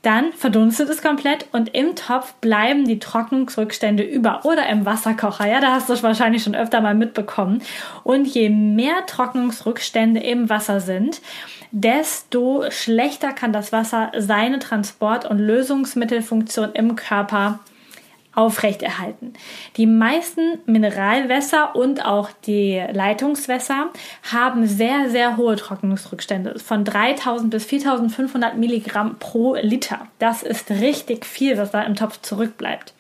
dann 0.03 0.33
verdunstet 0.33 0.89
es 0.89 1.01
komplett 1.01 1.47
und 1.53 1.73
im 1.73 1.95
Topf 1.95 2.33
bleiben 2.35 2.85
die 2.85 2.99
Trocknungsrückstände 2.99 4.03
über 4.03 4.43
oder 4.43 4.67
im 4.67 4.85
Wasserkocher. 4.85 5.47
Ja, 5.47 5.61
da 5.61 5.71
hast 5.71 5.87
du 5.87 5.93
es 5.93 6.03
wahrscheinlich 6.03 6.43
schon 6.43 6.55
öfter 6.55 6.81
mal 6.81 6.93
mitbekommen. 6.93 7.61
Und 8.03 8.25
je 8.25 8.49
mehr 8.49 9.05
Trocknungsrückstände 9.07 10.19
im 10.19 10.49
Wasser 10.49 10.81
sind, 10.81 11.21
desto 11.71 12.65
schlechter 12.69 13.31
kann 13.31 13.53
das 13.53 13.71
Wasser 13.71 14.11
seine 14.17 14.59
Transport- 14.59 15.25
und 15.25 15.39
Lösungsmittelfunktion 15.39 16.73
im 16.73 16.97
Körper 16.97 17.59
aufrechterhalten. 18.35 19.33
Die 19.77 19.85
meisten 19.85 20.59
Mineralwässer 20.65 21.75
und 21.75 22.05
auch 22.05 22.29
die 22.45 22.83
Leitungswässer 22.91 23.89
haben 24.31 24.67
sehr, 24.67 25.09
sehr 25.09 25.37
hohe 25.37 25.55
Trocknungsrückstände 25.55 26.59
von 26.59 26.83
3000 26.83 27.51
bis 27.51 27.65
4500 27.65 28.57
Milligramm 28.57 29.17
pro 29.19 29.55
Liter. 29.55 30.07
Das 30.19 30.43
ist 30.43 30.71
richtig 30.71 31.25
viel, 31.25 31.57
was 31.57 31.71
da 31.71 31.83
im 31.83 31.95
Topf 31.95 32.21
zurückbleibt. 32.21 32.93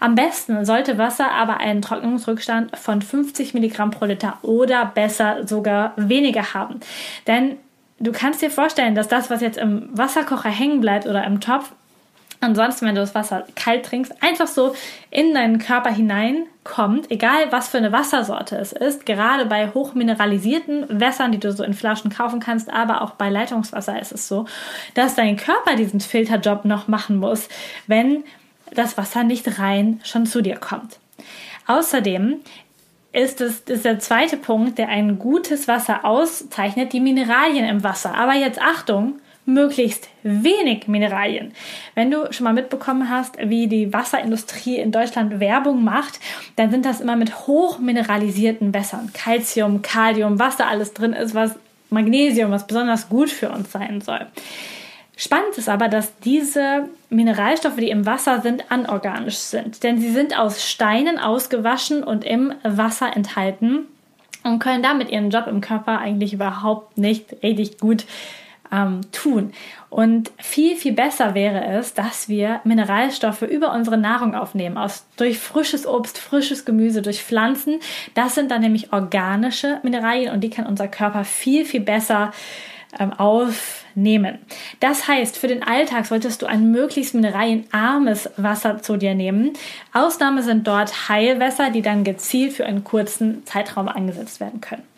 Am 0.00 0.14
besten 0.14 0.64
sollte 0.64 0.98
Wasser 0.98 1.30
aber 1.30 1.58
einen 1.58 1.80
Trocknungsrückstand 1.80 2.76
von 2.76 3.00
50 3.00 3.54
Milligramm 3.54 3.90
pro 3.90 4.04
Liter 4.06 4.38
oder 4.42 4.84
besser 4.86 5.46
sogar 5.46 5.92
weniger 5.96 6.52
haben. 6.54 6.80
Denn 7.26 7.56
du 8.00 8.12
kannst 8.12 8.42
dir 8.42 8.50
vorstellen, 8.50 8.94
dass 8.94 9.08
das, 9.08 9.30
was 9.30 9.40
jetzt 9.40 9.56
im 9.56 9.88
Wasserkocher 9.92 10.50
hängen 10.50 10.80
bleibt 10.80 11.06
oder 11.06 11.24
im 11.24 11.40
Topf, 11.40 11.72
Ansonsten, 12.44 12.86
wenn 12.86 12.94
du 12.94 13.00
das 13.00 13.14
Wasser 13.14 13.44
kalt 13.56 13.86
trinkst, 13.86 14.22
einfach 14.22 14.46
so 14.46 14.74
in 15.10 15.34
deinen 15.34 15.58
Körper 15.58 15.90
hineinkommt, 15.90 17.10
egal 17.10 17.50
was 17.50 17.68
für 17.68 17.78
eine 17.78 17.90
Wassersorte 17.90 18.56
es 18.56 18.72
ist, 18.72 19.06
gerade 19.06 19.46
bei 19.46 19.70
hochmineralisierten 19.70 21.00
Wässern, 21.00 21.32
die 21.32 21.40
du 21.40 21.52
so 21.52 21.64
in 21.64 21.74
Flaschen 21.74 22.10
kaufen 22.10 22.40
kannst, 22.40 22.70
aber 22.70 23.02
auch 23.02 23.12
bei 23.12 23.30
Leitungswasser 23.30 24.00
ist 24.00 24.12
es 24.12 24.28
so, 24.28 24.46
dass 24.94 25.14
dein 25.14 25.36
Körper 25.36 25.76
diesen 25.76 26.00
Filterjob 26.00 26.64
noch 26.64 26.86
machen 26.86 27.16
muss, 27.16 27.48
wenn 27.86 28.24
das 28.72 28.98
Wasser 28.98 29.24
nicht 29.24 29.58
rein 29.58 30.00
schon 30.04 30.26
zu 30.26 30.42
dir 30.42 30.56
kommt. 30.56 30.98
Außerdem 31.66 32.40
ist 33.12 33.40
es 33.40 33.60
ist 33.60 33.84
der 33.84 34.00
zweite 34.00 34.36
Punkt, 34.36 34.76
der 34.76 34.88
ein 34.88 35.18
gutes 35.18 35.68
Wasser 35.68 36.04
auszeichnet, 36.04 36.92
die 36.92 37.00
Mineralien 37.00 37.64
im 37.64 37.84
Wasser. 37.84 38.14
Aber 38.14 38.34
jetzt 38.34 38.60
Achtung, 38.60 39.20
möglichst 39.46 40.08
wenig 40.22 40.88
Mineralien. 40.88 41.52
Wenn 41.94 42.10
du 42.10 42.32
schon 42.32 42.44
mal 42.44 42.52
mitbekommen 42.52 43.10
hast, 43.10 43.36
wie 43.38 43.66
die 43.66 43.92
Wasserindustrie 43.92 44.76
in 44.78 44.90
Deutschland 44.90 45.38
Werbung 45.40 45.84
macht, 45.84 46.18
dann 46.56 46.70
sind 46.70 46.86
das 46.86 47.00
immer 47.00 47.16
mit 47.16 47.46
hochmineralisierten 47.46 48.72
Wässern. 48.72 49.10
Calcium, 49.12 49.82
Kalium, 49.82 50.38
was 50.38 50.56
da 50.56 50.66
alles 50.66 50.94
drin 50.94 51.12
ist, 51.12 51.34
was 51.34 51.56
Magnesium, 51.90 52.50
was 52.50 52.66
besonders 52.66 53.08
gut 53.08 53.30
für 53.30 53.50
uns 53.50 53.70
sein 53.70 54.00
soll. 54.00 54.26
Spannend 55.16 55.56
ist 55.56 55.68
aber, 55.68 55.88
dass 55.88 56.18
diese 56.20 56.88
Mineralstoffe, 57.08 57.76
die 57.76 57.90
im 57.90 58.04
Wasser 58.04 58.40
sind, 58.40 58.72
anorganisch 58.72 59.36
sind. 59.36 59.84
Denn 59.84 60.00
sie 60.00 60.10
sind 60.10 60.36
aus 60.36 60.68
Steinen 60.68 61.18
ausgewaschen 61.18 62.02
und 62.02 62.24
im 62.24 62.52
Wasser 62.64 63.16
enthalten 63.16 63.86
und 64.42 64.58
können 64.58 64.82
damit 64.82 65.10
ihren 65.10 65.30
Job 65.30 65.46
im 65.46 65.60
Körper 65.60 65.98
eigentlich 65.98 66.32
überhaupt 66.32 66.98
nicht 66.98 67.36
richtig 67.42 67.78
gut 67.78 68.06
ähm, 68.74 69.00
tun. 69.12 69.52
Und 69.90 70.32
viel, 70.38 70.76
viel 70.76 70.92
besser 70.92 71.34
wäre 71.34 71.64
es, 71.66 71.94
dass 71.94 72.28
wir 72.28 72.60
Mineralstoffe 72.64 73.42
über 73.42 73.72
unsere 73.72 73.96
Nahrung 73.96 74.34
aufnehmen, 74.34 74.76
aus, 74.76 75.06
durch 75.16 75.38
frisches 75.38 75.86
Obst, 75.86 76.18
frisches 76.18 76.64
Gemüse, 76.64 77.00
durch 77.00 77.22
Pflanzen. 77.22 77.78
Das 78.14 78.34
sind 78.34 78.50
dann 78.50 78.62
nämlich 78.62 78.92
organische 78.92 79.78
Mineralien 79.82 80.32
und 80.32 80.40
die 80.40 80.50
kann 80.50 80.66
unser 80.66 80.88
Körper 80.88 81.24
viel, 81.24 81.64
viel 81.64 81.80
besser 81.80 82.32
ähm, 82.98 83.12
aufnehmen. 83.12 84.38
Das 84.80 85.06
heißt, 85.06 85.38
für 85.38 85.48
den 85.48 85.62
Alltag 85.62 86.06
solltest 86.06 86.42
du 86.42 86.46
ein 86.46 86.72
möglichst 86.72 87.14
mineralienarmes 87.14 88.30
Wasser 88.36 88.82
zu 88.82 88.96
dir 88.96 89.14
nehmen. 89.14 89.52
Ausnahme 89.92 90.42
sind 90.42 90.66
dort 90.66 91.08
Heilwässer, 91.08 91.70
die 91.70 91.82
dann 91.82 92.02
gezielt 92.02 92.52
für 92.52 92.66
einen 92.66 92.82
kurzen 92.82 93.46
Zeitraum 93.46 93.88
eingesetzt 93.88 94.40
werden 94.40 94.60
können. 94.60 94.93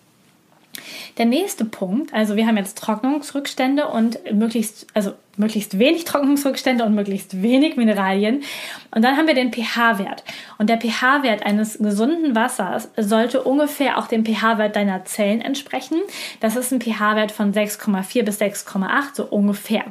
Der 1.18 1.26
nächste 1.26 1.64
Punkt, 1.64 2.12
also 2.12 2.36
wir 2.36 2.46
haben 2.46 2.56
jetzt 2.56 2.78
Trocknungsrückstände 2.78 3.88
und 3.88 4.18
möglichst, 4.32 4.86
also 4.94 5.12
möglichst 5.36 5.78
wenig 5.78 6.04
Trocknungsrückstände 6.06 6.84
und 6.84 6.94
möglichst 6.94 7.42
wenig 7.42 7.76
Mineralien. 7.76 8.42
Und 8.90 9.02
dann 9.02 9.16
haben 9.16 9.26
wir 9.26 9.34
den 9.34 9.52
pH-Wert. 9.52 10.24
Und 10.58 10.68
der 10.68 10.80
pH-Wert 10.80 11.44
eines 11.44 11.78
gesunden 11.78 12.34
Wassers 12.34 12.88
sollte 12.96 13.42
ungefähr 13.42 13.98
auch 13.98 14.06
dem 14.06 14.24
pH-Wert 14.24 14.76
deiner 14.76 15.04
Zellen 15.04 15.40
entsprechen. 15.40 16.00
Das 16.40 16.56
ist 16.56 16.72
ein 16.72 16.80
pH-Wert 16.80 17.32
von 17.32 17.52
6,4 17.52 18.22
bis 18.22 18.40
6,8, 18.40 19.14
so 19.14 19.24
ungefähr. 19.24 19.84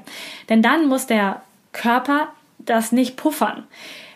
Denn 0.49 0.61
dann 0.61 0.87
muss 0.87 1.07
der 1.07 1.41
Körper 1.71 2.29
das 2.59 2.91
nicht 2.91 3.17
puffern. 3.17 3.63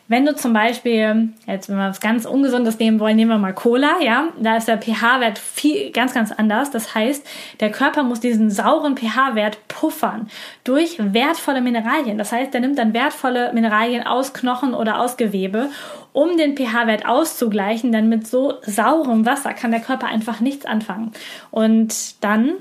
Wenn 0.10 0.26
du 0.26 0.36
zum 0.36 0.54
Beispiel, 0.54 1.30
jetzt 1.46 1.70
wenn 1.70 1.78
wir 1.78 1.88
was 1.88 2.00
ganz 2.00 2.26
Ungesundes 2.26 2.80
nehmen 2.80 3.00
wollen, 3.00 3.16
nehmen 3.16 3.30
wir 3.30 3.38
mal 3.38 3.54
Cola, 3.54 4.02
ja, 4.02 4.30
da 4.42 4.58
ist 4.58 4.68
der 4.68 4.82
pH-Wert 4.82 5.38
viel, 5.38 5.92
ganz, 5.92 6.16
ganz 6.16 6.32
anders. 6.32 6.72
Das 6.72 6.96
heißt, 6.96 7.24
der 7.60 7.72
Körper 7.72 8.02
muss 8.02 8.20
diesen 8.20 8.50
sauren 8.50 8.98
pH-Wert 8.98 9.60
puffern 9.68 10.28
durch 10.64 10.98
wertvolle 10.98 11.62
Mineralien. 11.62 12.18
Das 12.18 12.32
heißt, 12.32 12.56
er 12.56 12.60
nimmt 12.60 12.80
dann 12.80 12.96
wertvolle 12.96 13.54
Mineralien 13.54 14.08
aus 14.08 14.34
Knochen 14.34 14.74
oder 14.74 15.00
aus 15.00 15.16
Gewebe, 15.16 15.70
um 16.12 16.38
den 16.38 16.58
pH-Wert 16.58 17.06
auszugleichen, 17.06 17.92
denn 17.92 18.10
mit 18.10 18.26
so 18.26 18.56
saurem 18.64 19.28
Wasser 19.28 19.54
kann 19.54 19.70
der 19.70 19.80
Körper 19.80 20.08
einfach 20.08 20.40
nichts 20.40 20.66
anfangen. 20.66 21.12
Und 21.52 22.24
dann 22.24 22.54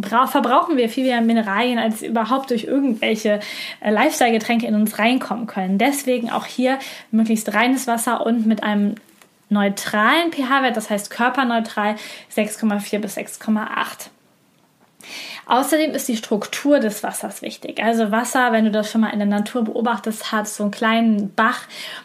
verbrauchen 0.00 0.76
wir 0.76 0.88
viel 0.88 1.04
mehr 1.04 1.20
Mineralien, 1.20 1.78
als 1.78 2.02
überhaupt 2.02 2.50
durch 2.50 2.64
irgendwelche 2.64 3.40
äh, 3.80 3.90
Lifestyle-Getränke 3.90 4.66
in 4.66 4.74
uns 4.74 4.98
reinkommen 4.98 5.46
können. 5.46 5.78
Deswegen 5.78 6.30
auch 6.30 6.46
hier 6.46 6.78
möglichst 7.10 7.52
reines 7.52 7.86
Wasser 7.86 8.24
und 8.24 8.46
mit 8.46 8.62
einem 8.62 8.94
neutralen 9.50 10.32
pH-Wert, 10.32 10.76
das 10.76 10.88
heißt 10.88 11.10
körperneutral 11.10 11.96
6,4 12.34 12.98
bis 12.98 13.16
6,8. 13.16 14.08
Außerdem 15.46 15.92
ist 15.92 16.08
die 16.08 16.16
Struktur 16.16 16.78
des 16.78 17.02
Wassers 17.02 17.42
wichtig. 17.42 17.82
Also 17.82 18.10
Wasser, 18.10 18.52
wenn 18.52 18.64
du 18.64 18.70
das 18.70 18.90
schon 18.90 19.00
mal 19.00 19.10
in 19.10 19.18
der 19.18 19.28
Natur 19.28 19.64
beobachtest, 19.64 20.32
hat 20.32 20.48
so 20.48 20.64
einen 20.64 20.72
kleinen 20.72 21.34
Bach, 21.34 21.62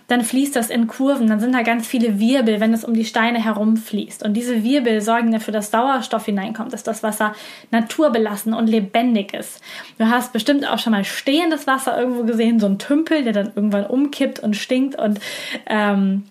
dann 0.08 0.24
fließt 0.24 0.56
das 0.56 0.70
in 0.70 0.88
Kurven, 0.88 1.28
dann 1.28 1.40
sind 1.40 1.54
da 1.54 1.62
ganz 1.62 1.88
viele 1.88 2.20
Wirbel, 2.20 2.60
wenn 2.60 2.74
es 2.74 2.84
um 2.84 2.94
die 2.94 3.06
Steine 3.06 3.44
herumfließt. 3.44 4.24
Und 4.24 4.34
diese 4.34 4.64
Wirbel 4.64 5.02
sorgen 5.02 5.32
dafür, 5.32 5.54
dass 5.54 5.72
Sauerstoff 5.72 6.26
hineinkommt, 6.26 6.74
dass 6.74 6.84
das 6.84 7.04
Wasser 7.04 7.34
naturbelassen 7.72 8.54
und 8.54 8.68
lebendig 8.68 9.34
ist. 9.34 9.62
Du 9.98 10.10
hast 10.10 10.34
bestimmt 10.34 10.68
auch 10.68 10.80
schon 10.80 10.92
mal 10.92 11.04
stehendes 11.04 11.68
Wasser 11.68 11.98
irgendwo 12.00 12.24
gesehen, 12.24 12.60
so 12.60 12.68
ein 12.68 12.80
Tümpel, 12.80 13.24
der 13.24 13.34
dann 13.34 13.52
irgendwann 13.56 13.86
umkippt 13.86 14.40
und 14.40 14.56
stinkt 14.56 14.98
und 14.98 15.20
ähm, 15.68 16.24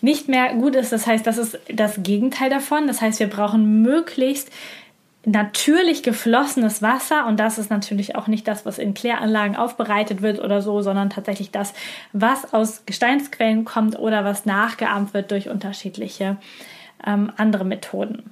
nicht 0.00 0.28
mehr 0.28 0.54
gut 0.54 0.76
ist. 0.76 0.92
Das 0.92 1.06
heißt, 1.06 1.26
das 1.26 1.38
ist 1.38 1.58
das 1.72 2.02
Gegenteil 2.02 2.50
davon. 2.50 2.86
Das 2.86 3.00
heißt, 3.00 3.20
wir 3.20 3.28
brauchen 3.28 3.82
möglichst 3.82 4.50
natürlich 5.26 6.02
geflossenes 6.02 6.82
Wasser 6.82 7.26
und 7.26 7.38
das 7.38 7.58
ist 7.58 7.70
natürlich 7.70 8.16
auch 8.16 8.26
nicht 8.26 8.46
das, 8.46 8.66
was 8.66 8.78
in 8.78 8.94
Kläranlagen 8.94 9.56
aufbereitet 9.56 10.22
wird 10.22 10.40
oder 10.40 10.62
so, 10.62 10.82
sondern 10.82 11.10
tatsächlich 11.10 11.50
das, 11.50 11.74
was 12.12 12.52
aus 12.52 12.84
Gesteinsquellen 12.86 13.64
kommt 13.64 13.98
oder 13.98 14.24
was 14.24 14.46
nachgeahmt 14.46 15.14
wird 15.14 15.30
durch 15.30 15.48
unterschiedliche 15.48 16.36
ähm, 17.06 17.32
andere 17.36 17.64
Methoden. 17.64 18.30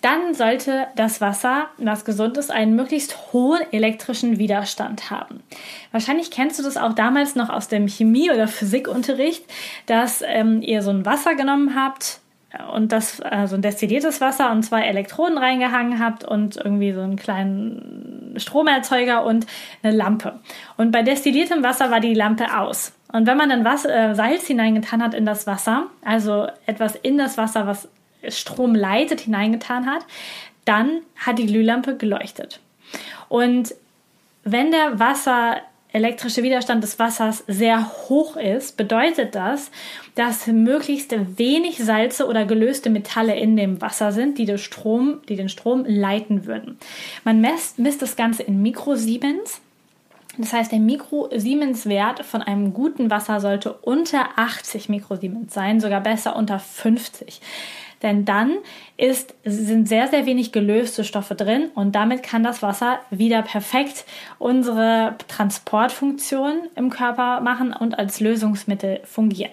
Dann 0.00 0.34
sollte 0.34 0.88
das 0.96 1.20
Wasser, 1.20 1.68
was 1.78 2.04
gesund 2.04 2.36
ist, 2.36 2.50
einen 2.50 2.74
möglichst 2.74 3.32
hohen 3.32 3.60
elektrischen 3.70 4.38
Widerstand 4.38 5.10
haben. 5.10 5.42
Wahrscheinlich 5.92 6.30
kennst 6.30 6.58
du 6.58 6.62
das 6.62 6.76
auch 6.76 6.94
damals 6.94 7.36
noch 7.36 7.50
aus 7.50 7.68
dem 7.68 7.86
Chemie- 7.86 8.30
oder 8.30 8.48
Physikunterricht, 8.48 9.44
dass 9.86 10.22
ähm, 10.26 10.60
ihr 10.62 10.82
so 10.82 10.90
ein 10.90 11.06
Wasser 11.06 11.34
genommen 11.36 11.76
habt, 11.76 12.21
und 12.72 12.92
das 12.92 13.20
äh, 13.20 13.46
so 13.46 13.56
ein 13.56 13.62
destilliertes 13.62 14.20
Wasser 14.20 14.50
und 14.50 14.62
zwei 14.62 14.82
Elektroden 14.82 15.38
reingehangen 15.38 15.98
habt 15.98 16.24
und 16.24 16.56
irgendwie 16.56 16.92
so 16.92 17.00
einen 17.00 17.16
kleinen 17.16 18.34
Stromerzeuger 18.36 19.24
und 19.24 19.46
eine 19.82 19.96
Lampe. 19.96 20.40
Und 20.76 20.90
bei 20.90 21.02
destilliertem 21.02 21.62
Wasser 21.62 21.90
war 21.90 22.00
die 22.00 22.14
Lampe 22.14 22.58
aus. 22.58 22.92
Und 23.12 23.26
wenn 23.26 23.36
man 23.36 23.50
dann 23.50 23.64
was, 23.64 23.84
äh, 23.84 24.14
Salz 24.14 24.46
hineingetan 24.46 25.02
hat 25.02 25.14
in 25.14 25.26
das 25.26 25.46
Wasser, 25.46 25.86
also 26.04 26.46
etwas 26.66 26.96
in 26.96 27.18
das 27.18 27.38
Wasser, 27.38 27.66
was 27.66 27.88
Strom 28.28 28.74
leitet, 28.74 29.20
hineingetan 29.20 29.86
hat, 29.86 30.04
dann 30.64 31.00
hat 31.16 31.38
die 31.38 31.46
Glühlampe 31.46 31.96
geleuchtet. 31.96 32.60
Und 33.28 33.74
wenn 34.44 34.70
der 34.70 34.98
Wasser 34.98 35.56
elektrische 35.92 36.42
Widerstand 36.42 36.82
des 36.82 36.98
Wassers 36.98 37.44
sehr 37.46 37.90
hoch 38.08 38.36
ist, 38.36 38.76
bedeutet 38.76 39.34
das, 39.34 39.70
dass 40.14 40.46
möglichst 40.46 41.14
wenig 41.38 41.78
Salze 41.78 42.26
oder 42.26 42.44
gelöste 42.44 42.90
Metalle 42.90 43.34
in 43.36 43.56
dem 43.56 43.80
Wasser 43.80 44.12
sind, 44.12 44.38
die, 44.38 44.46
den 44.46 44.58
Strom, 44.58 45.20
die 45.28 45.36
den 45.36 45.48
Strom 45.48 45.84
leiten 45.86 46.46
würden. 46.46 46.78
Man 47.24 47.40
misst, 47.40 47.78
misst 47.78 48.02
das 48.02 48.16
Ganze 48.16 48.42
in 48.42 48.62
Mikrosiemens. 48.62 49.60
Das 50.38 50.54
heißt, 50.54 50.72
der 50.72 50.78
Mikrosiemens-Wert 50.78 52.24
von 52.24 52.40
einem 52.40 52.72
guten 52.72 53.10
Wasser 53.10 53.38
sollte 53.40 53.74
unter 53.74 54.30
80 54.36 54.88
Mikrosiemens 54.88 55.52
sein, 55.52 55.78
sogar 55.78 56.00
besser 56.00 56.36
unter 56.36 56.58
50 56.58 57.42
denn 58.02 58.24
dann 58.24 58.58
ist, 58.96 59.34
sind 59.44 59.88
sehr, 59.88 60.08
sehr 60.08 60.26
wenig 60.26 60.52
gelöste 60.52 61.04
Stoffe 61.04 61.34
drin 61.34 61.70
und 61.74 61.94
damit 61.94 62.22
kann 62.22 62.42
das 62.42 62.62
Wasser 62.62 63.00
wieder 63.10 63.42
perfekt 63.42 64.04
unsere 64.38 65.16
Transportfunktion 65.28 66.68
im 66.76 66.90
Körper 66.90 67.40
machen 67.40 67.72
und 67.72 67.98
als 67.98 68.20
Lösungsmittel 68.20 69.00
fungieren. 69.04 69.52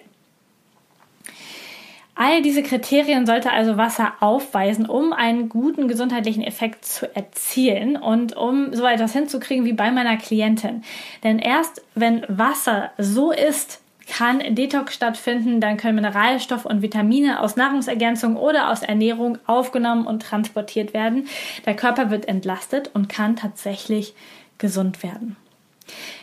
All 2.22 2.42
diese 2.42 2.62
Kriterien 2.62 3.24
sollte 3.24 3.50
also 3.50 3.78
Wasser 3.78 4.12
aufweisen, 4.20 4.84
um 4.84 5.14
einen 5.14 5.48
guten 5.48 5.88
gesundheitlichen 5.88 6.42
Effekt 6.42 6.84
zu 6.84 7.16
erzielen 7.16 7.96
und 7.96 8.36
um 8.36 8.74
so 8.74 8.84
etwas 8.84 9.14
hinzukriegen 9.14 9.64
wie 9.64 9.72
bei 9.72 9.90
meiner 9.90 10.18
Klientin. 10.18 10.84
Denn 11.24 11.38
erst 11.38 11.82
wenn 11.94 12.22
Wasser 12.28 12.90
so 12.98 13.32
ist, 13.32 13.80
kann 14.10 14.40
Detox 14.54 14.94
stattfinden, 14.94 15.60
dann 15.60 15.76
können 15.76 15.94
Mineralstoffe 15.94 16.64
und 16.64 16.82
Vitamine 16.82 17.40
aus 17.40 17.56
Nahrungsergänzung 17.56 18.36
oder 18.36 18.70
aus 18.70 18.82
Ernährung 18.82 19.38
aufgenommen 19.46 20.06
und 20.06 20.22
transportiert 20.22 20.92
werden. 20.92 21.28
Der 21.64 21.76
Körper 21.76 22.10
wird 22.10 22.26
entlastet 22.28 22.90
und 22.92 23.08
kann 23.08 23.36
tatsächlich 23.36 24.14
gesund 24.58 25.02
werden. 25.02 25.36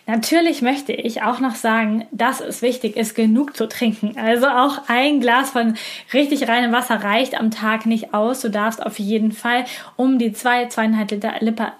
Natürlich 0.06 0.62
möchte 0.62 0.94
ich 0.94 1.24
auch 1.24 1.40
noch 1.40 1.56
sagen, 1.56 2.06
dass 2.12 2.40
es 2.40 2.62
wichtig 2.62 2.96
ist, 2.96 3.16
genug 3.16 3.58
zu 3.58 3.68
trinken. 3.68 4.18
Also 4.18 4.48
auch 4.48 4.84
ein 4.88 5.20
Glas 5.20 5.50
von 5.52 5.76
richtig 6.14 6.48
reinem 6.48 6.72
Wasser 6.72 7.04
reicht 7.04 7.38
am 7.38 7.52
Tag 7.52 7.86
nicht 7.86 8.14
aus. 8.14 8.42
Du 8.42 8.50
darfst 8.50 8.86
auf 8.86 9.00
jeden 9.00 9.34
Fall 9.34 9.66
um 9.98 10.18
die 10.18 10.32
zwei, 10.32 10.68
zweieinhalb 10.68 11.12
Liter, 11.12 11.74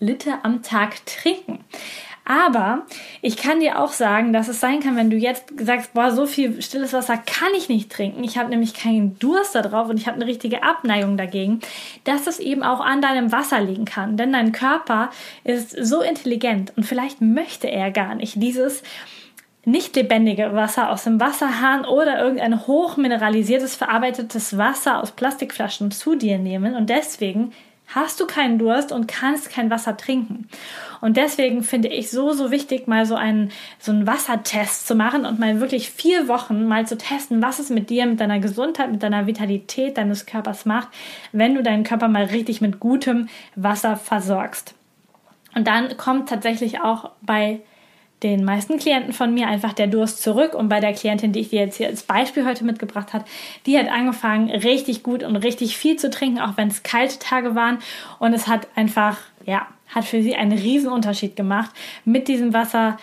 Liter 0.00 0.38
am 0.42 0.62
Tag 0.62 1.04
trinken. 1.04 1.60
Aber 2.28 2.82
ich 3.22 3.38
kann 3.38 3.60
dir 3.60 3.80
auch 3.80 3.92
sagen, 3.92 4.34
dass 4.34 4.48
es 4.48 4.60
sein 4.60 4.80
kann, 4.80 4.96
wenn 4.96 5.08
du 5.08 5.16
jetzt 5.16 5.44
sagst, 5.58 5.94
boah, 5.94 6.10
so 6.10 6.26
viel 6.26 6.60
stilles 6.60 6.92
Wasser 6.92 7.16
kann 7.16 7.48
ich 7.56 7.70
nicht 7.70 7.90
trinken. 7.90 8.22
Ich 8.22 8.36
habe 8.36 8.50
nämlich 8.50 8.74
keinen 8.74 9.18
Durst 9.18 9.54
darauf 9.54 9.88
und 9.88 9.98
ich 9.98 10.06
habe 10.06 10.16
eine 10.16 10.26
richtige 10.26 10.62
Abneigung 10.62 11.16
dagegen, 11.16 11.60
dass 12.04 12.26
es 12.26 12.38
eben 12.38 12.62
auch 12.62 12.80
an 12.80 13.00
deinem 13.00 13.32
Wasser 13.32 13.62
liegen 13.62 13.86
kann. 13.86 14.18
Denn 14.18 14.34
dein 14.34 14.52
Körper 14.52 15.08
ist 15.42 15.70
so 15.70 16.02
intelligent 16.02 16.74
und 16.76 16.84
vielleicht 16.84 17.22
möchte 17.22 17.70
er 17.70 17.90
gar 17.90 18.14
nicht 18.14 18.34
dieses 18.42 18.82
nicht 19.64 19.96
lebendige 19.96 20.54
Wasser 20.54 20.90
aus 20.90 21.04
dem 21.04 21.20
Wasserhahn 21.20 21.86
oder 21.86 22.18
irgendein 22.18 22.66
hochmineralisiertes, 22.66 23.74
verarbeitetes 23.74 24.58
Wasser 24.58 25.02
aus 25.02 25.12
Plastikflaschen 25.12 25.90
zu 25.92 26.14
dir 26.14 26.38
nehmen 26.38 26.74
und 26.74 26.90
deswegen 26.90 27.52
hast 27.94 28.20
du 28.20 28.26
keinen 28.26 28.58
Durst 28.58 28.92
und 28.92 29.08
kannst 29.08 29.50
kein 29.50 29.70
Wasser 29.70 29.96
trinken. 29.96 30.48
Und 31.00 31.16
deswegen 31.16 31.62
finde 31.62 31.88
ich 31.88 32.10
so, 32.10 32.32
so 32.32 32.50
wichtig, 32.50 32.86
mal 32.86 33.06
so 33.06 33.14
einen, 33.14 33.50
so 33.78 33.92
einen 33.92 34.06
Wassertest 34.06 34.86
zu 34.86 34.94
machen 34.94 35.24
und 35.24 35.38
mal 35.38 35.60
wirklich 35.60 35.90
vier 35.90 36.28
Wochen 36.28 36.66
mal 36.66 36.86
zu 36.86 36.98
testen, 36.98 37.42
was 37.42 37.58
es 37.58 37.70
mit 37.70 37.90
dir, 37.90 38.06
mit 38.06 38.20
deiner 38.20 38.40
Gesundheit, 38.40 38.90
mit 38.90 39.02
deiner 39.02 39.26
Vitalität 39.26 39.96
deines 39.96 40.26
Körpers 40.26 40.66
macht, 40.66 40.88
wenn 41.32 41.54
du 41.54 41.62
deinen 41.62 41.84
Körper 41.84 42.08
mal 42.08 42.24
richtig 42.24 42.60
mit 42.60 42.78
gutem 42.78 43.28
Wasser 43.54 43.96
versorgst. 43.96 44.74
Und 45.54 45.66
dann 45.66 45.96
kommt 45.96 46.28
tatsächlich 46.28 46.80
auch 46.80 47.10
bei 47.22 47.60
den 48.22 48.44
meisten 48.44 48.78
Klienten 48.78 49.12
von 49.12 49.32
mir 49.32 49.46
einfach 49.46 49.72
der 49.72 49.86
Durst 49.86 50.22
zurück. 50.22 50.54
Und 50.54 50.68
bei 50.68 50.80
der 50.80 50.92
Klientin, 50.92 51.32
die 51.32 51.40
ich 51.40 51.50
dir 51.50 51.60
jetzt 51.60 51.76
hier 51.76 51.86
als 51.86 52.02
Beispiel 52.02 52.44
heute 52.44 52.64
mitgebracht 52.64 53.12
habe, 53.12 53.24
die 53.66 53.78
hat 53.78 53.88
angefangen, 53.88 54.50
richtig 54.50 55.02
gut 55.02 55.22
und 55.22 55.36
richtig 55.36 55.76
viel 55.76 55.96
zu 55.96 56.10
trinken, 56.10 56.40
auch 56.40 56.56
wenn 56.56 56.68
es 56.68 56.82
kalte 56.82 57.18
Tage 57.18 57.54
waren. 57.54 57.78
Und 58.18 58.32
es 58.32 58.48
hat 58.48 58.66
einfach, 58.74 59.18
ja, 59.46 59.66
hat 59.88 60.04
für 60.04 60.22
sie 60.22 60.34
einen 60.34 60.56
riesen 60.56 60.90
Unterschied 60.90 61.36
gemacht, 61.36 61.70
mit 62.04 62.28
diesem 62.28 62.52
Wasser 62.52 62.98